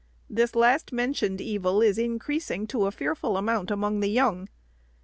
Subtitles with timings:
[0.31, 4.49] This last mentioned evil is increasing to a fearful amount among the young.